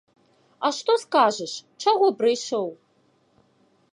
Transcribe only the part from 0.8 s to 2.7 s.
скажаш, чаго прыйшоў?